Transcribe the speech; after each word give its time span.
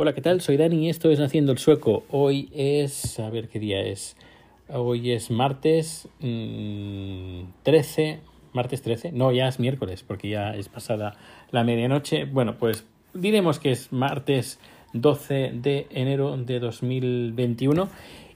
Hola, 0.00 0.12
¿qué 0.12 0.20
tal? 0.20 0.40
Soy 0.40 0.56
Dani 0.56 0.86
y 0.86 0.90
esto 0.90 1.10
es 1.10 1.18
Haciendo 1.18 1.50
el 1.50 1.58
Sueco. 1.58 2.04
Hoy 2.08 2.48
es... 2.54 3.18
a 3.18 3.30
ver 3.30 3.48
qué 3.48 3.58
día 3.58 3.80
es. 3.80 4.16
Hoy 4.68 5.10
es 5.10 5.28
martes 5.28 6.08
13... 6.20 8.20
Mm, 8.22 8.56
martes 8.56 8.82
13. 8.82 9.10
No, 9.10 9.32
ya 9.32 9.48
es 9.48 9.58
miércoles 9.58 10.04
porque 10.06 10.28
ya 10.28 10.54
es 10.54 10.68
pasada 10.68 11.16
la 11.50 11.64
medianoche. 11.64 12.26
Bueno, 12.26 12.58
pues 12.58 12.86
diremos 13.12 13.58
que 13.58 13.72
es 13.72 13.92
martes 13.92 14.60
12 14.92 15.50
de 15.54 15.88
enero 15.90 16.36
de 16.36 16.60
2021 16.60 17.88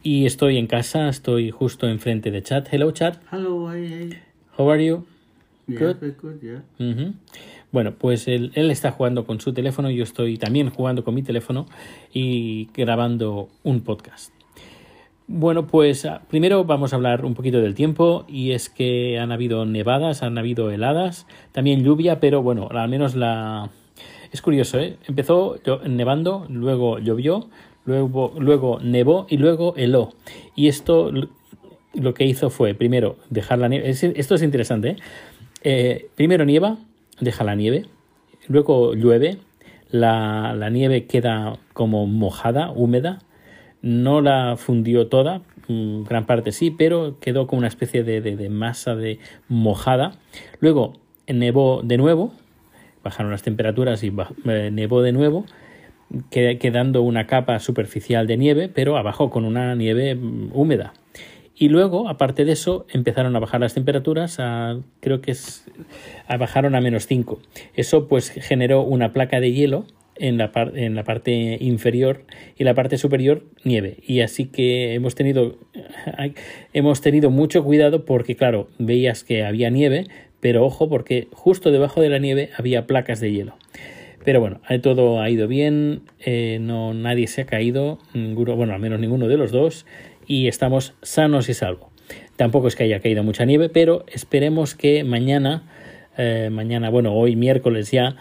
y 0.02 0.26
estoy 0.26 0.58
en 0.58 0.66
casa, 0.66 1.08
estoy 1.08 1.52
justo 1.52 1.86
enfrente 1.86 2.32
de 2.32 2.42
chat. 2.42 2.66
Hello 2.72 2.90
chat. 2.90 3.22
Hello, 3.30 3.72
hey, 3.72 4.10
How 4.58 4.68
are 4.68 4.84
you? 4.84 5.06
Yeah, 5.68 5.92
good, 5.92 6.16
good, 6.20 6.40
yeah. 6.42 6.62
Bueno, 7.72 7.94
pues 7.98 8.28
él, 8.28 8.52
está 8.54 8.90
jugando 8.90 9.24
con 9.24 9.40
su 9.40 9.54
teléfono, 9.54 9.90
yo 9.90 10.04
estoy 10.04 10.36
también 10.36 10.68
jugando 10.68 11.04
con 11.04 11.14
mi 11.14 11.22
teléfono 11.22 11.66
y 12.12 12.68
grabando 12.74 13.48
un 13.62 13.80
podcast. 13.80 14.30
Bueno, 15.26 15.66
pues 15.66 16.04
ah, 16.04 16.20
primero 16.28 16.64
vamos 16.64 16.92
a 16.92 16.96
hablar 16.96 17.24
un 17.24 17.32
poquito 17.32 17.62
del 17.62 17.74
tiempo 17.74 18.26
y 18.28 18.50
es 18.50 18.68
que 18.68 19.18
han 19.18 19.32
habido 19.32 19.64
nevadas, 19.64 20.22
han 20.22 20.36
habido 20.36 20.70
heladas, 20.70 21.26
también 21.52 21.82
lluvia, 21.82 22.20
pero 22.20 22.42
bueno, 22.42 22.68
al 22.70 22.90
menos 22.90 23.14
la... 23.14 23.70
Es 24.32 24.42
curioso, 24.42 24.78
¿eh? 24.78 24.98
Empezó 25.08 25.56
nevando, 25.86 26.46
luego 26.50 26.98
llovió, 26.98 27.48
luego, 27.86 28.34
luego 28.38 28.80
nevó 28.80 29.26
y 29.30 29.38
luego 29.38 29.72
heló. 29.76 30.10
Y 30.54 30.68
esto 30.68 31.10
lo 31.94 32.14
que 32.14 32.24
hizo 32.26 32.50
fue, 32.50 32.74
primero, 32.74 33.16
dejar 33.30 33.58
la 33.58 33.68
nieve. 33.68 33.88
Esto 33.88 34.34
es 34.34 34.42
interesante, 34.42 34.90
¿eh? 34.90 34.96
Eh, 35.64 36.08
primero 36.16 36.44
nieva, 36.44 36.78
deja 37.22 37.44
la 37.44 37.54
nieve, 37.54 37.86
luego 38.48 38.94
llueve, 38.94 39.38
la, 39.90 40.54
la, 40.54 40.70
nieve 40.70 41.06
queda 41.06 41.58
como 41.72 42.06
mojada, 42.06 42.70
húmeda, 42.70 43.20
no 43.80 44.20
la 44.20 44.56
fundió 44.56 45.06
toda, 45.06 45.42
mm, 45.68 46.02
gran 46.04 46.26
parte 46.26 46.52
sí, 46.52 46.70
pero 46.70 47.18
quedó 47.20 47.46
como 47.46 47.58
una 47.60 47.68
especie 47.68 48.02
de, 48.02 48.20
de, 48.20 48.48
masa 48.48 48.94
de 48.96 49.18
mojada. 49.48 50.12
Luego 50.60 50.94
nevó 51.26 51.82
de 51.84 51.96
nuevo, 51.96 52.32
bajaron 53.04 53.30
las 53.30 53.42
temperaturas 53.42 54.02
y 54.02 54.12
eh, 54.46 54.70
nevó 54.72 55.02
de 55.02 55.12
nuevo, 55.12 55.46
quedando 56.30 57.02
una 57.02 57.26
capa 57.26 57.58
superficial 57.58 58.26
de 58.26 58.36
nieve, 58.36 58.68
pero 58.68 58.96
abajo 58.96 59.30
con 59.30 59.44
una 59.44 59.74
nieve 59.74 60.14
mm, 60.14 60.50
húmeda. 60.52 60.92
Y 61.54 61.68
luego, 61.68 62.08
aparte 62.08 62.44
de 62.44 62.52
eso, 62.52 62.86
empezaron 62.90 63.36
a 63.36 63.38
bajar 63.40 63.60
las 63.60 63.74
temperaturas, 63.74 64.36
a, 64.38 64.80
creo 65.00 65.20
que 65.20 65.32
es, 65.32 65.64
a 66.26 66.36
bajaron 66.36 66.74
a 66.74 66.80
menos 66.80 67.06
5. 67.06 67.40
Eso 67.74 68.08
pues 68.08 68.30
generó 68.30 68.82
una 68.82 69.12
placa 69.12 69.40
de 69.40 69.52
hielo 69.52 69.84
en 70.16 70.38
la, 70.38 70.50
en 70.74 70.94
la 70.94 71.04
parte 71.04 71.58
inferior 71.60 72.24
y 72.56 72.64
la 72.64 72.74
parte 72.74 72.96
superior 72.98 73.44
nieve. 73.64 73.98
Y 74.06 74.20
así 74.20 74.46
que 74.46 74.94
hemos 74.94 75.14
tenido, 75.14 75.56
hemos 76.72 77.00
tenido 77.00 77.30
mucho 77.30 77.62
cuidado 77.64 78.04
porque, 78.04 78.36
claro, 78.36 78.68
veías 78.78 79.24
que 79.24 79.44
había 79.44 79.70
nieve, 79.70 80.06
pero 80.40 80.64
ojo 80.64 80.88
porque 80.88 81.28
justo 81.32 81.70
debajo 81.70 82.00
de 82.00 82.08
la 82.08 82.18
nieve 82.18 82.50
había 82.56 82.86
placas 82.86 83.20
de 83.20 83.32
hielo. 83.32 83.56
Pero 84.24 84.40
bueno, 84.40 84.60
todo 84.82 85.20
ha 85.20 85.28
ido 85.30 85.48
bien, 85.48 86.02
eh, 86.20 86.58
no, 86.60 86.94
nadie 86.94 87.26
se 87.26 87.42
ha 87.42 87.46
caído, 87.46 87.98
ninguno, 88.14 88.54
bueno, 88.54 88.72
al 88.72 88.80
menos 88.80 89.00
ninguno 89.00 89.26
de 89.26 89.36
los 89.36 89.50
dos, 89.50 89.84
y 90.26 90.48
estamos 90.48 90.94
sanos 91.02 91.48
y 91.48 91.54
salvos. 91.54 91.90
Tampoco 92.36 92.68
es 92.68 92.76
que 92.76 92.84
haya 92.84 93.00
caído 93.00 93.22
mucha 93.22 93.44
nieve, 93.44 93.68
pero 93.68 94.04
esperemos 94.08 94.74
que 94.74 95.04
mañana, 95.04 95.62
eh, 96.16 96.48
mañana, 96.50 96.90
bueno, 96.90 97.14
hoy 97.14 97.36
miércoles 97.36 97.90
ya, 97.90 98.16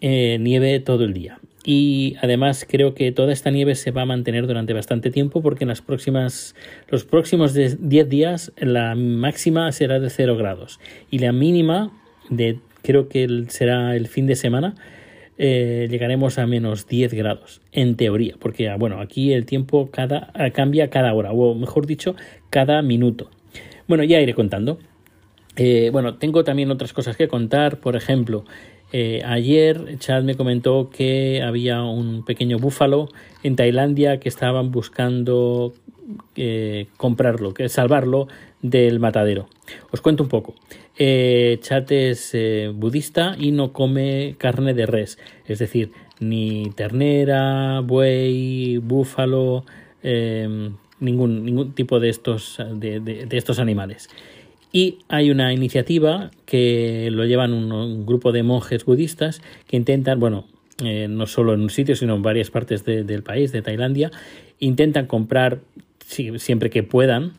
eh, 0.00 0.38
nieve 0.40 0.80
todo 0.80 1.04
el 1.04 1.12
día. 1.12 1.38
Y 1.64 2.16
además 2.20 2.66
creo 2.68 2.94
que 2.94 3.12
toda 3.12 3.32
esta 3.32 3.50
nieve 3.50 3.76
se 3.76 3.92
va 3.92 4.02
a 4.02 4.06
mantener 4.06 4.46
durante 4.46 4.72
bastante 4.72 5.10
tiempo 5.10 5.42
porque 5.42 5.64
en 5.64 5.68
las 5.68 5.80
próximas, 5.80 6.56
los 6.88 7.04
próximos 7.04 7.54
10 7.54 8.08
días 8.08 8.52
la 8.56 8.96
máxima 8.96 9.70
será 9.70 10.00
de 10.00 10.10
0 10.10 10.36
grados 10.36 10.80
y 11.10 11.18
la 11.18 11.30
mínima 11.32 11.92
de 12.30 12.58
creo 12.82 13.08
que 13.08 13.44
será 13.48 13.94
el 13.94 14.08
fin 14.08 14.26
de 14.26 14.34
semana 14.34 14.74
eh, 15.38 15.88
llegaremos 15.90 16.38
a 16.38 16.46
menos 16.46 16.86
10 16.86 17.14
grados, 17.14 17.60
en 17.72 17.96
teoría, 17.96 18.34
porque 18.38 18.68
ah, 18.68 18.76
bueno, 18.76 19.00
aquí 19.00 19.32
el 19.32 19.46
tiempo 19.46 19.90
cada, 19.90 20.30
ah, 20.34 20.50
cambia 20.50 20.90
cada 20.90 21.12
hora, 21.14 21.32
o 21.32 21.54
mejor 21.54 21.86
dicho, 21.86 22.14
cada 22.50 22.82
minuto. 22.82 23.30
Bueno, 23.88 24.04
ya 24.04 24.20
iré 24.20 24.34
contando. 24.34 24.78
Eh, 25.56 25.90
bueno, 25.92 26.16
tengo 26.16 26.44
también 26.44 26.70
otras 26.70 26.92
cosas 26.92 27.16
que 27.16 27.28
contar, 27.28 27.80
por 27.80 27.96
ejemplo, 27.96 28.44
eh, 28.94 29.22
ayer 29.24 29.98
Chad 29.98 30.22
me 30.22 30.34
comentó 30.34 30.90
que 30.90 31.42
había 31.42 31.82
un 31.82 32.26
pequeño 32.26 32.58
búfalo 32.58 33.08
en 33.42 33.56
Tailandia 33.56 34.20
que 34.20 34.28
estaban 34.28 34.70
buscando 34.70 35.72
comprarlo, 36.96 37.54
que 37.54 37.68
salvarlo 37.68 38.28
del 38.62 39.00
matadero. 39.00 39.48
Os 39.90 40.00
cuento 40.00 40.22
un 40.22 40.28
poco. 40.28 40.54
Eh, 40.98 41.58
Chat 41.62 41.90
es 41.90 42.30
eh, 42.34 42.70
budista 42.74 43.34
y 43.38 43.50
no 43.50 43.72
come 43.72 44.36
carne 44.38 44.74
de 44.74 44.86
res, 44.86 45.18
es 45.46 45.58
decir, 45.58 45.90
ni 46.20 46.70
ternera, 46.76 47.80
buey, 47.80 48.78
búfalo, 48.78 49.64
em, 50.02 50.76
ningún, 51.00 51.44
ningún 51.44 51.72
tipo 51.72 51.98
de 51.98 52.08
estos, 52.08 52.58
de, 52.74 53.26
estos 53.30 53.58
animales. 53.58 54.08
Y 54.70 54.98
hay 55.08 55.30
una 55.30 55.52
iniciativa 55.52 56.30
que 56.46 57.08
lo 57.10 57.24
llevan 57.24 57.52
un, 57.52 58.06
grupo 58.06 58.32
de 58.32 58.42
monjes 58.42 58.84
budistas 58.84 59.42
que 59.66 59.76
intentan, 59.76 60.20
bueno, 60.20 60.46
eh, 60.82 61.08
no 61.08 61.26
solo 61.26 61.52
en 61.54 61.60
un 61.60 61.70
sitio, 61.70 61.96
sino 61.96 62.14
en 62.14 62.22
varias 62.22 62.50
partes 62.50 62.84
del 62.84 63.22
país, 63.22 63.52
de 63.52 63.62
Tailandia, 63.62 64.10
intentan 64.58 65.06
comprar, 65.06 65.60
siempre 66.12 66.70
que 66.70 66.82
puedan, 66.82 67.32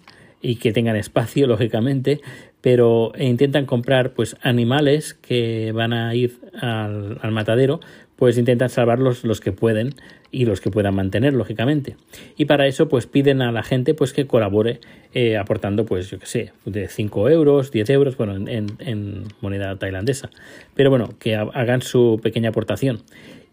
y 0.44 0.58
que 0.58 0.72
tengan 0.72 0.96
espacio, 0.96 1.48
lógicamente, 1.48 2.22
pero 2.62 3.14
intentan 3.18 3.66
comprar 3.66 4.14
pues 4.14 4.38
animales 4.42 5.16
que 5.16 5.72
van 5.72 5.94
a 5.94 6.14
ir 6.14 6.38
al, 6.62 7.32
matadero, 7.32 7.80
pues 8.16 8.38
intentan 8.38 8.70
salvarlos 8.70 9.24
los 9.24 9.42
que 9.42 9.52
pueden 9.52 9.96
y 10.32 10.46
los 10.46 10.62
que 10.62 10.72
puedan 10.72 10.96
mantener, 10.96 11.34
lógicamente. 11.34 11.96
Y 12.38 12.46
para 12.46 12.68
eso, 12.68 12.88
pues 12.88 13.06
piden 13.06 13.42
a 13.42 13.52
la 13.52 13.64
gente 13.64 13.94
pues 13.94 14.14
que 14.14 14.28
colabore 14.28 14.80
eh, 15.14 15.38
aportando, 15.38 15.86
pues 15.86 16.10
yo 16.10 16.20
qué 16.20 16.26
sé, 16.26 16.54
de 16.66 16.88
5 16.88 17.30
euros, 17.30 17.72
10 17.72 17.90
euros, 17.90 18.18
bueno, 18.18 18.36
en, 18.48 19.24
moneda 19.42 19.78
tailandesa. 19.78 20.30
Pero 20.74 20.90
bueno, 20.90 21.10
que 21.20 21.36
hagan 21.36 21.82
su 21.82 22.20
pequeña 22.24 22.50
aportación. 22.50 23.02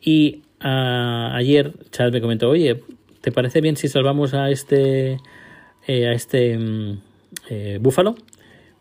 Y 0.00 0.42
ah, 0.60 1.32
ayer 1.34 1.72
Chad 1.90 2.12
me 2.12 2.20
comentó, 2.20 2.48
oye, 2.48 2.80
¿te 3.20 3.32
parece 3.32 3.60
bien 3.60 3.76
si 3.76 3.88
salvamos 3.88 4.34
a 4.34 4.50
este, 4.50 5.18
eh, 5.86 6.06
a 6.06 6.12
este 6.12 6.58
mm, 6.58 6.98
eh, 7.48 7.78
búfalo? 7.80 8.16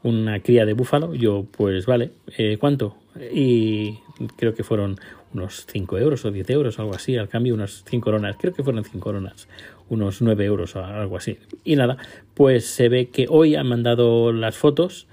una 0.03 0.39
cría 0.39 0.65
de 0.65 0.73
búfalo, 0.73 1.13
yo 1.13 1.45
pues 1.51 1.85
vale, 1.85 2.11
eh, 2.37 2.57
¿cuánto? 2.57 2.95
Y 3.33 3.99
creo 4.37 4.53
que 4.53 4.63
fueron 4.63 4.97
unos 5.33 5.65
5 5.67 5.97
euros 5.97 6.25
o 6.25 6.31
10 6.31 6.49
euros, 6.51 6.79
algo 6.79 6.95
así, 6.95 7.17
al 7.17 7.27
cambio 7.27 7.53
unas 7.53 7.83
5 7.85 8.03
coronas, 8.03 8.37
creo 8.39 8.53
que 8.53 8.63
fueron 8.63 8.83
5 8.83 8.99
coronas, 8.99 9.47
unos 9.89 10.21
9 10.21 10.45
euros 10.45 10.75
o 10.75 10.83
algo 10.83 11.17
así. 11.17 11.37
Y 11.63 11.75
nada, 11.75 11.97
pues 12.33 12.65
se 12.65 12.89
ve 12.89 13.09
que 13.09 13.27
hoy 13.29 13.55
han 13.55 13.67
mandado 13.67 14.31
las 14.31 14.55
fotos 14.55 15.07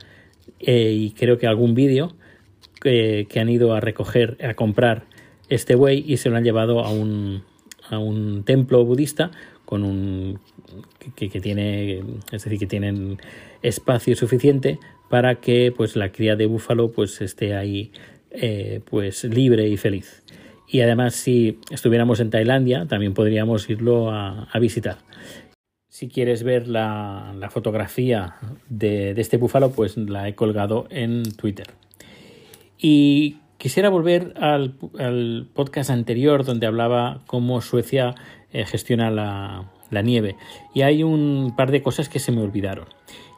eh, 0.61 0.93
y 0.93 1.11
creo 1.11 1.39
que 1.39 1.47
algún 1.47 1.75
vídeo 1.75 2.15
que 2.81 3.27
han 3.41 3.49
ido 3.49 3.75
a 3.75 3.81
recoger, 3.81 4.37
a 4.45 4.55
comprar 4.55 5.07
este 5.49 5.75
buey 5.75 6.05
y 6.07 6.19
se 6.19 6.31
lo 6.31 6.37
han 6.37 6.45
llevado 6.45 6.85
a 6.85 6.91
un, 6.91 7.43
a 7.91 7.99
un 7.99 8.45
templo 8.45 8.85
budista 8.85 9.31
con 9.65 9.83
un 9.83 10.39
que, 11.17 11.29
que, 11.29 11.41
tiene 11.41 11.99
es 12.33 12.45
decir 12.45 12.59
que 12.59 12.67
tienen 12.67 13.19
espacio 13.63 14.15
suficiente 14.17 14.79
para 15.09 15.37
que 15.37 15.73
pues 15.77 15.97
la 15.97 16.13
cría 16.13 16.37
de 16.37 16.47
búfalo 16.47 16.93
pues 16.93 17.21
esté 17.21 17.55
ahí 17.55 17.93
eh, 18.31 18.81
pues 18.89 19.25
libre 19.25 19.69
y 19.69 19.77
feliz. 19.77 20.23
Y 20.69 20.81
además 20.81 21.15
si 21.15 21.59
estuviéramos 21.71 22.21
en 22.21 22.31
Tailandia 22.31 22.87
también 22.87 23.15
podríamos 23.15 23.69
irlo 23.71 24.11
a, 24.11 24.49
visitar. 24.61 24.99
Si 25.89 26.09
quieres 26.09 26.43
ver 26.43 26.69
la, 26.69 27.35
la 27.39 27.51
fotografía 27.51 28.37
de, 28.69 29.15
de, 29.15 29.21
este 29.21 29.39
búfalo 29.39 29.71
pues 29.71 29.97
la 29.97 30.29
he 30.29 30.35
colgado 30.35 30.87
en 30.91 31.23
Twitter. 31.37 31.69
Y 32.79 33.39
quisiera 33.59 33.89
volver 33.89 34.35
al, 34.37 34.75
al 34.99 35.49
podcast 35.55 35.91
anterior 35.91 36.45
donde 36.45 36.67
hablaba 36.67 37.23
cómo 37.27 37.61
Suecia 37.61 38.15
eh, 38.53 38.65
gestiona 38.65 39.11
la, 39.11 40.03
nieve. 40.03 40.37
Y 40.75 40.83
hay 40.83 41.03
un 41.03 41.55
par 41.57 41.71
de 41.71 41.83
cosas 41.83 42.09
que 42.09 42.19
se 42.19 42.33
me 42.33 42.41
olvidaron. 42.41 42.87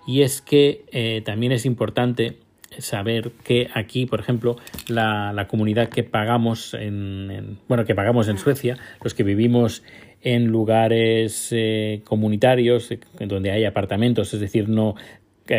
Y 0.06 0.22
es 0.22 0.40
que 0.40 0.84
eh, 0.92 1.22
también 1.24 1.52
es 1.52 1.66
importante 1.66 2.38
saber 2.78 3.32
que 3.42 3.68
aquí, 3.74 4.06
por 4.06 4.20
ejemplo, 4.20 4.56
la, 4.86 5.46
comunidad 5.48 5.88
que 5.88 6.04
pagamos 6.04 6.74
en, 6.74 7.58
bueno 7.68 7.84
que 7.84 7.94
pagamos 7.94 8.28
en 8.28 8.38
Suecia, 8.38 8.78
los 9.02 9.14
que 9.14 9.24
vivimos 9.24 9.82
en 10.22 10.46
lugares 10.46 11.48
eh, 11.50 12.02
comunitarios 12.04 12.92
donde 13.18 13.50
hay 13.50 13.64
apartamentos, 13.64 14.34
es 14.34 14.40
decir, 14.40 14.68
no 14.68 14.94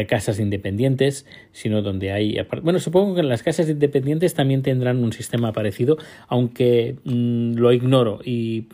casas 0.07 0.39
independientes, 0.39 1.25
sino 1.51 1.81
donde 1.81 2.12
hay... 2.12 2.38
Bueno, 2.62 2.80
supongo 2.80 3.15
que 3.15 3.24
las 3.24 3.44
casas 3.44 3.69
independientes 3.69 4.33
también 4.33 4.62
tendrán 4.62 5.03
un 5.03 5.13
sistema 5.13 5.51
parecido, 5.51 5.97
aunque 6.27 6.95
mm, 7.03 7.56
lo 7.56 7.71
ignoro. 7.74 8.19
Y 8.24 8.68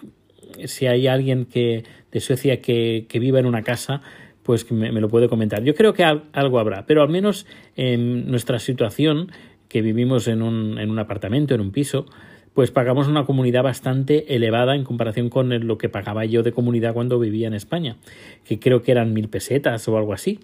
si 0.66 0.88
hay 0.88 1.08
alguien 1.08 1.46
que 1.46 1.84
de 2.12 2.20
Suecia 2.20 2.62
que, 2.62 3.06
que 3.10 3.20
viva 3.20 3.40
en 3.40 3.46
una 3.46 3.64
casa, 3.64 4.02
pues 4.44 4.72
me, 4.72 4.92
me, 4.92 5.02
lo 5.02 5.10
puede 5.10 5.28
comentar. 5.28 5.64
Yo 5.64 5.74
creo 5.74 5.94
que 5.94 6.04
algo 6.04 6.60
habrá, 6.60 6.86
pero 6.86 7.02
al 7.02 7.10
menos 7.10 7.46
en 7.76 8.30
nuestra 8.30 8.60
situación, 8.60 9.32
que 9.68 9.82
vivimos 9.82 10.28
en 10.28 10.42
un, 10.42 10.78
en 10.80 10.90
un 10.90 11.00
apartamento, 11.00 11.56
en 11.56 11.62
un 11.62 11.72
piso, 11.72 12.06
pues 12.54 12.72
pagamos 12.72 13.10
una 13.10 13.26
comunidad 13.26 13.64
bastante 13.64 14.34
elevada 14.36 14.76
en 14.76 14.86
comparación 14.86 15.30
con 15.30 15.68
lo 15.68 15.78
que 15.78 15.90
pagaba 15.90 16.24
yo 16.24 16.42
de 16.44 16.54
comunidad 16.54 16.94
cuando 16.94 17.20
vivía 17.20 17.48
en 17.48 17.54
España, 17.54 17.98
que 18.46 18.60
creo 18.60 18.82
que 18.82 18.94
eran 18.94 19.12
mil 19.12 19.28
pesetas 19.28 19.86
o 19.90 19.98
algo 19.98 20.14
así. 20.14 20.40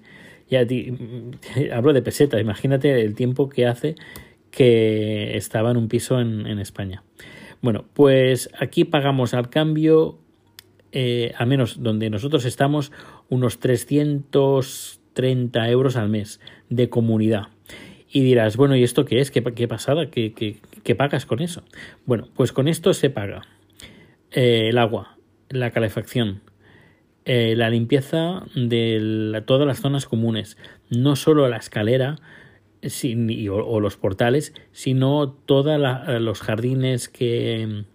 Ya 0.52 0.68
hablo 1.74 1.94
de 1.94 2.02
pesetas, 2.02 2.42
imagínate 2.42 3.02
el 3.02 3.16
tiempo 3.16 3.48
que 3.48 3.66
hace 3.66 3.96
que 4.52 5.38
estaba 5.38 5.72
en 5.72 5.78
un 5.78 5.88
piso 5.88 6.20
en, 6.20 6.60
España. 6.60 7.06
Bueno, 7.62 7.86
pues 7.94 8.50
aquí 8.60 8.84
pagamos 8.84 9.34
al 9.34 9.50
cambio, 9.50 10.20
eh, 10.92 11.32
al 11.38 11.48
menos 11.48 11.82
donde 11.82 12.10
nosotros 12.10 12.44
estamos, 12.44 12.92
unos 13.30 13.60
330 13.60 15.70
euros 15.70 15.96
al 15.96 16.10
mes 16.10 16.42
de 16.70 16.90
comunidad. 16.90 17.48
Y 18.12 18.20
dirás, 18.22 18.58
bueno, 18.58 18.76
¿y 18.76 18.84
esto 18.84 19.06
qué 19.06 19.22
es? 19.22 19.32
¿Qué, 19.32 19.68
pasada? 19.70 20.10
¿Qué, 20.10 20.34
qué, 20.34 20.58
qué 20.84 20.96
pagas 20.96 21.26
con 21.26 21.40
eso? 21.40 21.64
Bueno, 22.06 22.28
pues 22.36 22.52
con 22.52 22.68
esto 22.68 22.94
se 22.94 23.10
paga 23.10 23.44
eh, 24.32 24.68
el 24.68 24.78
agua, 24.78 25.18
la 25.48 25.72
calefacción, 25.72 26.42
eh, 27.26 27.56
la 27.56 27.70
limpieza 27.70 28.46
de 28.56 29.44
todas 29.46 29.68
las 29.68 29.80
zonas 29.80 30.06
comunes, 30.06 30.58
no 30.90 31.16
solo 31.16 31.48
la 31.48 31.58
escalera 31.58 32.18
o, 33.50 33.80
los 33.80 33.98
portales, 33.98 34.54
sino 34.72 35.30
todos 35.30 35.80
los 36.20 36.42
jardines 36.42 37.10
que 37.10 37.86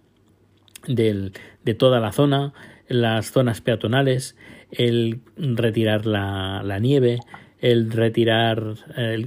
del, 0.87 1.33
de 1.65 1.73
toda 1.73 1.99
la 1.99 2.13
zona, 2.13 2.53
las 2.87 3.31
zonas 3.31 3.59
peatonales, 3.59 4.37
el 4.71 5.19
retirar 5.35 6.05
la, 6.05 6.61
la 6.63 6.79
nieve, 6.79 7.19
el 7.59 7.91
retirar 7.91 8.75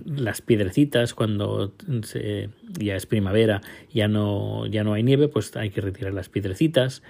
las 0.06 0.40
piedrecitas 0.40 1.14
cuando 1.14 1.74
se, 2.04 2.48
ya 2.78 2.96
es 2.96 3.06
primavera, 3.06 3.60
ya 3.92 4.08
no, 4.08 4.66
ya 4.66 4.84
no 4.84 4.94
hay 4.94 5.02
nieve, 5.02 5.28
pues 5.28 5.56
hay 5.56 5.70
que 5.70 5.80
retirar 5.80 6.14
las 6.14 6.28
piedrecitas. 6.28 7.02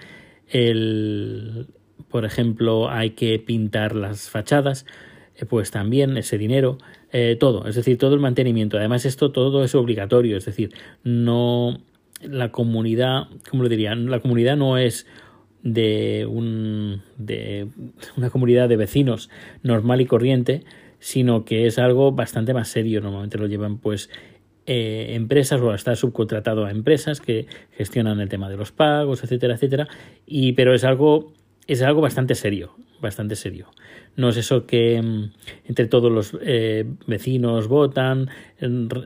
El, 0.49 1.69
por 2.09 2.25
ejemplo, 2.25 2.91
hay 2.91 3.11
que 3.11 3.39
pintar 3.39 3.95
las 3.95 4.31
fachadas, 4.31 4.87
eh, 5.37 5.47
pues 5.47 5.71
también 5.71 6.17
ese 6.17 6.39
dinero, 6.39 6.79
eh, 7.13 7.37
todo, 7.39 7.67
es 7.67 7.75
decir, 7.75 7.99
todo 7.99 8.15
el 8.15 8.21
mantenimiento. 8.21 8.79
Además, 8.79 9.05
esto 9.05 9.33
todo 9.33 9.65
es 9.65 9.75
obligatorio, 9.75 10.37
es 10.37 10.45
decir, 10.45 10.73
no 11.03 11.81
la 12.23 12.51
comunidad, 12.53 13.29
¿cómo 13.49 13.63
lo 13.63 13.69
diría? 13.69 13.95
La 13.95 14.21
comunidad 14.21 14.57
no 14.57 14.79
es 14.79 15.07
de 15.63 16.27
un 16.27 17.03
de 17.19 17.69
una 18.17 18.31
comunidad 18.31 18.69
de 18.69 18.77
vecinos 18.77 19.31
normal 19.63 20.01
y 20.01 20.07
corriente, 20.07 20.65
sino 20.99 21.45
que 21.45 21.67
es 21.67 21.79
algo 21.79 22.13
bastante 22.13 22.55
más 22.55 22.69
serio. 22.69 23.01
Normalmente 23.01 23.39
lo 23.39 23.47
llevan 23.47 23.79
pues 23.79 24.11
eh, 24.67 25.15
empresas 25.15 25.61
o 25.61 25.75
está 25.75 25.97
subcontratado 25.97 26.65
a 26.65 26.71
empresas 26.71 27.21
que 27.21 27.47
gestionan 27.73 28.21
el 28.21 28.29
tema 28.29 28.49
de 28.49 28.57
los 28.57 28.73
pagos, 28.73 29.25
etcétera, 29.25 29.55
etcétera. 29.55 29.89
Y 30.27 30.53
pero 30.53 30.75
es 30.75 30.85
algo 30.85 31.33
es 31.67 31.83
algo 31.83 32.01
bastante 32.01 32.35
serio, 32.35 32.75
bastante 33.01 33.37
serio. 33.37 33.69
No 34.17 34.29
es 34.31 34.37
eso 34.37 34.67
que 34.67 35.01
mm, 35.01 35.33
entre 35.67 35.87
todos 35.87 36.11
los 36.11 36.37
eh, 36.43 36.85
vecinos 37.07 37.69
votan, 37.69 38.29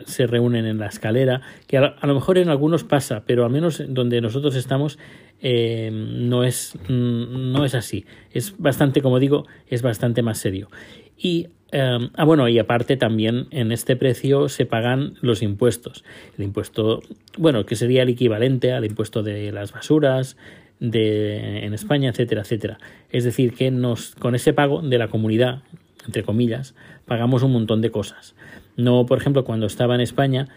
se 0.07 0.27
reúnen 0.27 0.67
en 0.67 0.79
la 0.79 0.87
escalera, 0.87 1.43
que 1.67 1.79
a, 1.79 1.95
lo 2.03 2.15
mejor 2.15 2.39
en 2.39 2.49
algunos 2.49 2.85
pasa, 2.85 3.25
pero 3.27 3.45
al 3.45 3.51
menos 3.51 3.83
donde 3.89 4.21
nosotros 4.21 4.57
estamos 4.57 4.99
eh, 5.41 5.91
no, 5.93 6.45
es, 6.45 6.79
mm, 6.89 7.53
no 7.53 7.65
es 7.65 7.75
así. 7.75 8.07
Es 8.31 8.57
bastante, 8.59 9.03
como 9.03 9.19
digo, 9.19 9.47
es 9.69 9.83
bastante 9.83 10.23
más 10.23 10.39
serio. 10.39 10.69
Y 11.17 11.49
Um, 11.75 12.11
ah, 12.15 12.25
bueno, 12.25 12.47
y 12.49 12.57
aparte 12.61 12.97
también 12.97 13.49
en 13.51 13.73
este 13.73 13.97
precio 13.97 14.49
se 14.49 14.65
pagan 14.65 15.15
los 15.23 15.43
impuestos. 15.43 16.05
El 16.39 16.45
impuesto, 16.45 17.03
bueno, 17.37 17.67
que 17.67 17.75
sería 17.75 18.05
el 18.05 18.11
equivalente 18.11 18.73
al 18.73 18.85
impuesto 18.85 19.25
de 19.25 19.51
las 19.51 19.73
basuras 19.73 20.37
de, 20.81 21.65
en 21.65 21.75
España, 21.75 22.11
etcétera, 22.11 22.43
etcétera. 22.43 22.79
Es 23.11 23.25
decir, 23.25 23.55
que 23.55 23.71
nos, 23.71 24.15
con 24.15 24.35
ese 24.35 24.53
pago 24.53 24.83
de 24.83 24.99
la 24.99 25.09
comunidad, 25.09 25.63
entre 26.07 26.23
comillas, 26.23 26.75
pagamos 27.07 27.43
un 27.43 27.53
montón 27.53 27.81
de 27.81 27.91
cosas. 27.91 28.35
No, 28.77 29.07
por 29.07 29.19
ejemplo, 29.19 29.45
cuando 29.45 29.67
estaba 29.67 29.95
en 29.95 30.01
España, 30.01 30.49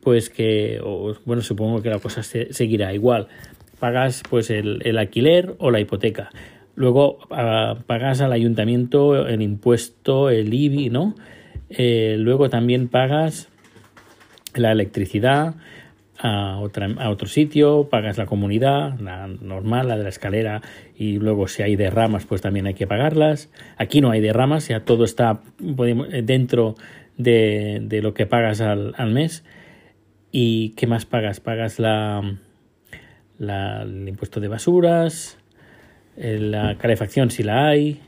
pues 0.00 0.30
que, 0.30 0.80
bueno, 1.24 1.42
supongo 1.42 1.82
que 1.82 1.90
la 1.90 1.98
cosa 1.98 2.22
se, 2.22 2.52
seguirá 2.52 2.94
igual. 2.94 3.28
Pagas 3.80 4.22
pues 4.28 4.50
el, 4.50 4.80
el 4.84 4.98
alquiler 4.98 5.54
o 5.58 5.70
la 5.70 5.80
hipoteca. 5.80 6.30
Luego 6.76 7.18
pagas 7.28 8.20
al 8.20 8.32
ayuntamiento 8.32 9.26
el 9.26 9.42
impuesto, 9.42 10.30
el 10.30 10.52
IBI, 10.52 10.90
¿no? 10.90 11.14
Eh, 11.70 12.16
luego 12.18 12.50
también 12.50 12.88
pagas 12.88 13.48
la 14.54 14.72
electricidad 14.72 15.54
a, 16.18 16.58
otra, 16.58 16.88
a 16.98 17.10
otro 17.10 17.28
sitio, 17.28 17.88
pagas 17.90 18.18
la 18.18 18.26
comunidad, 18.26 18.98
la 19.00 19.26
normal, 19.26 19.88
la 19.88 19.96
de 19.96 20.04
la 20.04 20.08
escalera, 20.08 20.62
y 20.96 21.18
luego 21.18 21.48
si 21.48 21.62
hay 21.62 21.76
derramas, 21.76 22.26
pues 22.26 22.40
también 22.40 22.66
hay 22.66 22.74
que 22.74 22.86
pagarlas. 22.86 23.50
Aquí 23.76 24.00
no 24.00 24.10
hay 24.10 24.20
derramas, 24.20 24.68
ya 24.68 24.80
todo 24.80 25.04
está 25.04 25.40
dentro 25.58 26.76
de, 27.16 27.80
de 27.82 28.02
lo 28.02 28.14
que 28.14 28.26
pagas 28.26 28.60
al, 28.60 28.94
al, 28.96 29.10
mes. 29.10 29.44
¿Y 30.30 30.70
qué 30.70 30.86
más 30.86 31.04
pagas? 31.06 31.40
Pagas 31.40 31.78
la, 31.78 32.38
la, 33.38 33.82
el 33.82 34.08
impuesto 34.08 34.40
de 34.40 34.48
basuras, 34.48 35.38
la 36.16 36.76
calefacción 36.78 37.30
si 37.30 37.42
la 37.42 37.66
hay, 37.66 38.00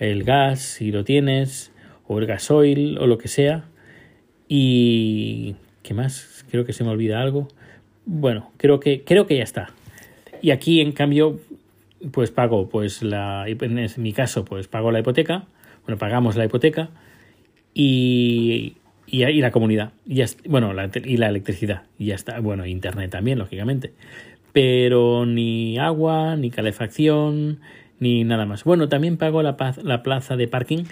el 0.00 0.24
gas 0.24 0.60
si 0.60 0.90
lo 0.90 1.04
tienes, 1.04 1.72
o 2.06 2.18
el 2.18 2.26
gasoil 2.26 2.98
o 2.98 3.06
lo 3.06 3.18
que 3.18 3.28
sea. 3.28 3.64
Y 4.48 5.56
¿qué 5.84 5.94
más? 5.94 6.44
Creo 6.50 6.64
que 6.64 6.72
se 6.72 6.82
me 6.82 6.90
olvida 6.90 7.20
algo. 7.20 7.46
Bueno, 8.04 8.50
creo 8.56 8.80
que 8.80 9.04
creo 9.04 9.28
que 9.28 9.36
ya 9.36 9.44
está. 9.44 9.70
Y 10.42 10.50
aquí 10.50 10.80
en 10.80 10.90
cambio 10.90 11.38
pues 12.10 12.32
pago 12.32 12.68
pues 12.68 13.04
la 13.04 13.44
en 13.46 13.88
mi 13.98 14.12
caso 14.12 14.44
pues 14.44 14.66
pago 14.66 14.90
la 14.90 14.98
hipoteca, 14.98 15.44
bueno, 15.86 15.96
pagamos 15.96 16.34
la 16.34 16.44
hipoteca 16.44 16.90
y 17.72 18.78
y, 19.06 19.40
la 19.40 19.52
comunidad, 19.52 19.92
y 20.06 20.16
ya, 20.16 20.26
bueno, 20.46 20.72
y 21.04 21.16
la 21.18 21.28
electricidad, 21.28 21.82
y 21.98 22.06
ya 22.06 22.14
está, 22.16 22.40
bueno, 22.40 22.66
internet 22.66 23.10
también, 23.10 23.38
lógicamente 23.38 23.92
pero 24.54 25.26
ni 25.26 25.78
agua, 25.78 26.36
ni 26.36 26.48
calefacción, 26.48 27.58
ni 27.98 28.22
nada 28.22 28.46
más. 28.46 28.62
Bueno, 28.62 28.88
también 28.88 29.16
pago 29.16 29.42
la, 29.42 29.56
la 29.82 30.04
plaza 30.04 30.36
de 30.36 30.46
parking, 30.46 30.84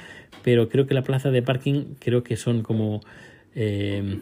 pero 0.43 0.69
creo 0.69 0.89
que 0.89 0.95
la 0.95 1.05
plaza 1.05 1.31
de 1.31 1.43
parking 1.43 1.95
creo 2.01 2.25
que 2.25 2.35
son 2.35 2.63
como 2.63 3.03
eh, 3.55 4.19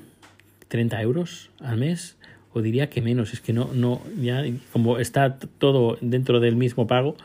30 0.70 1.02
euros 1.02 1.50
al 1.60 1.76
mes, 1.76 2.16
o 2.54 2.62
diría 2.62 2.88
que 2.88 3.02
menos, 3.02 3.34
es 3.34 3.40
que 3.40 3.52
no, 3.52 3.70
no, 3.74 4.00
ya 4.18 4.44
como 4.72 4.98
está 4.98 5.38
todo 5.38 5.98
dentro 6.00 6.40
del 6.40 6.56
mismo 6.56 6.86
pago 6.86 7.16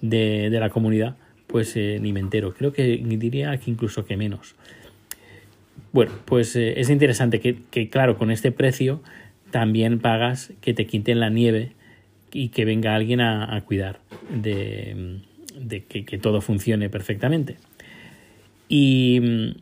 de, 0.00 0.50
de 0.50 0.58
la 0.58 0.70
comunidad, 0.70 1.16
pues 1.46 1.76
eh, 1.76 1.98
ni 2.00 2.12
me 2.12 2.20
entero. 2.20 2.54
Creo 2.54 2.72
que 2.72 2.96
diría 2.96 3.56
que 3.58 3.70
incluso 3.70 4.04
que 4.04 4.16
menos. 4.16 4.54
Bueno, 5.92 6.12
pues 6.24 6.56
eh, 6.56 6.80
es 6.80 6.90
interesante 6.90 7.40
que, 7.40 7.58
que, 7.70 7.88
claro, 7.88 8.16
con 8.16 8.30
este 8.30 8.52
precio 8.52 9.02
también 9.50 9.98
pagas 9.98 10.52
que 10.60 10.74
te 10.74 10.86
quiten 10.86 11.20
la 11.20 11.30
nieve 11.30 11.72
y 12.32 12.48
que 12.48 12.64
venga 12.64 12.94
alguien 12.94 13.20
a, 13.20 13.54
a 13.54 13.60
cuidar 13.62 14.00
de, 14.30 15.20
de 15.58 15.84
que, 15.84 16.04
que, 16.04 16.18
todo 16.18 16.40
funcione 16.40 16.90
perfectamente. 16.90 17.56
Y, 18.68 19.56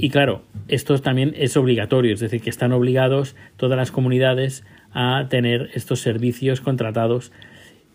y, 0.00 0.10
claro, 0.10 0.42
esto 0.68 0.98
también 0.98 1.34
es 1.36 1.56
obligatorio, 1.56 2.14
es 2.14 2.20
decir, 2.20 2.40
que 2.40 2.50
están 2.50 2.72
obligados 2.72 3.36
todas 3.56 3.76
las 3.76 3.90
comunidades 3.90 4.64
a 4.92 5.26
tener 5.28 5.70
estos 5.74 6.00
servicios 6.00 6.60
contratados 6.60 7.32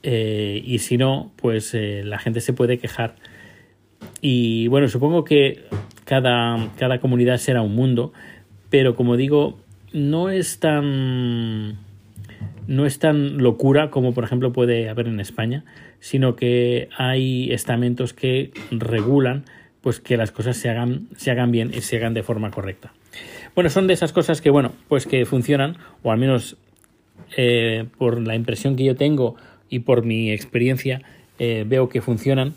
eh, 0.03 0.61
y 0.63 0.79
si 0.79 0.97
no, 0.97 1.31
pues 1.35 1.73
eh, 1.73 2.03
la 2.05 2.19
gente 2.19 2.41
se 2.41 2.53
puede 2.53 2.77
quejar. 2.77 3.15
Y 4.21 4.67
bueno, 4.67 4.87
supongo 4.87 5.23
que 5.23 5.63
cada, 6.03 6.69
cada 6.77 6.99
comunidad 6.99 7.37
será 7.37 7.61
un 7.61 7.73
mundo, 7.73 8.13
pero 8.69 8.95
como 8.95 9.17
digo, 9.17 9.57
no 9.91 10.29
es 10.29 10.59
tan 10.59 11.79
no 12.67 12.85
es 12.85 12.99
tan 12.99 13.37
locura 13.37 13.89
como 13.89 14.13
por 14.13 14.23
ejemplo 14.23 14.51
puede 14.51 14.89
haber 14.89 15.07
en 15.07 15.19
España, 15.19 15.63
sino 15.99 16.35
que 16.35 16.89
hay 16.97 17.51
estamentos 17.51 18.13
que 18.13 18.51
regulan 18.71 19.45
pues 19.85 19.99
que 19.99 20.17
las 20.17 20.31
cosas 20.31 20.57
se 20.57 20.67
hagan, 20.67 21.09
se 21.15 21.29
hagan 21.29 21.51
bien 21.51 21.71
y 21.71 21.81
se 21.81 21.97
hagan 21.97 22.15
de 22.15 22.23
forma 22.23 22.49
correcta. 22.49 22.91
Bueno, 23.53 23.69
son 23.69 23.85
de 23.85 23.93
esas 23.93 24.13
cosas 24.13 24.41
que 24.41 24.49
bueno, 24.49 24.71
pues 24.87 25.05
que 25.05 25.27
funcionan, 25.27 25.77
o 26.01 26.11
al 26.11 26.17
menos 26.17 26.57
eh, 27.37 27.85
por 27.99 28.19
la 28.19 28.33
impresión 28.35 28.75
que 28.75 28.83
yo 28.83 28.95
tengo 28.95 29.35
y 29.69 29.81
por 29.81 30.03
mi 30.03 30.31
experiencia 30.31 31.03
eh, 31.37 31.65
veo 31.67 31.87
que 31.87 32.01
funcionan 32.01 32.55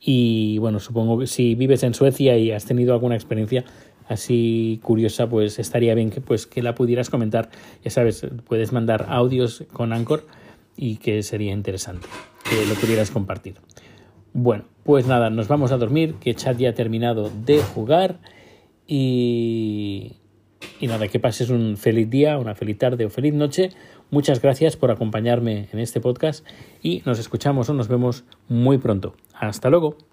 Y 0.00 0.58
bueno, 0.58 0.78
supongo 0.78 1.18
que 1.18 1.26
si 1.26 1.56
vives 1.56 1.82
en 1.82 1.94
Suecia 1.94 2.38
y 2.38 2.52
has 2.52 2.64
tenido 2.64 2.92
alguna 2.92 3.16
experiencia 3.16 3.64
así 4.06 4.78
curiosa, 4.80 5.28
pues 5.28 5.58
estaría 5.58 5.96
bien 5.96 6.10
que, 6.10 6.20
pues, 6.20 6.46
que 6.46 6.62
la 6.62 6.76
pudieras 6.76 7.10
comentar. 7.10 7.50
Ya 7.82 7.90
sabes, 7.90 8.24
puedes 8.46 8.72
mandar 8.72 9.06
audios 9.08 9.64
con 9.72 9.92
Anchor 9.92 10.28
y 10.76 10.98
que 10.98 11.24
sería 11.24 11.52
interesante 11.52 12.06
que 12.48 12.64
lo 12.66 12.76
pudieras 12.76 13.10
compartir. 13.10 13.56
Bueno, 14.32 14.64
pues 14.84 15.06
nada, 15.06 15.30
nos 15.30 15.48
vamos 15.48 15.72
a 15.72 15.76
dormir, 15.76 16.14
que 16.20 16.34
Chad 16.34 16.56
ya 16.56 16.70
ha 16.70 16.74
terminado 16.74 17.30
de 17.44 17.62
jugar 17.62 18.18
y, 18.86 20.16
y 20.80 20.86
nada, 20.86 21.08
que 21.08 21.20
pases 21.20 21.50
un 21.50 21.76
feliz 21.76 22.08
día, 22.08 22.38
una 22.38 22.54
feliz 22.54 22.78
tarde 22.78 23.04
o 23.04 23.10
feliz 23.10 23.34
noche. 23.34 23.70
Muchas 24.10 24.40
gracias 24.40 24.76
por 24.76 24.90
acompañarme 24.90 25.68
en 25.72 25.78
este 25.78 26.00
podcast 26.00 26.46
y 26.82 27.02
nos 27.04 27.18
escuchamos 27.18 27.68
o 27.68 27.74
nos 27.74 27.88
vemos 27.88 28.24
muy 28.48 28.78
pronto. 28.78 29.14
Hasta 29.34 29.68
luego. 29.68 30.08